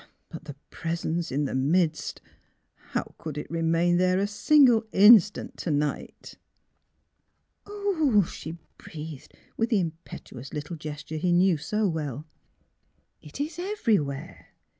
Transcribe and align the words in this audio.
'^ 0.01 0.03
But 0.29 0.45
The 0.45 0.55
Presence 0.71 1.31
in 1.31 1.45
the 1.45 1.53
midst— 1.53 2.21
how 2.93 3.13
could 3.19 3.37
it 3.37 3.51
remain 3.51 3.97
there 3.97 4.17
a 4.17 4.25
single 4.25 4.83
instant 4.91 5.57
to 5.57 5.69
night? 5.69 6.39
""Oh!" 7.67 8.23
she 8.33 8.57
breathed, 8.79 9.31
with 9.57 9.69
the 9.69 9.79
impetuous 9.79 10.55
little 10.55 10.75
gesture 10.75 11.17
he 11.17 11.31
knew 11.31 11.55
so 11.57 11.87
well." 11.87 12.25
It 13.27 13.39
is 13.39 13.59
everywhere! 13.59 14.47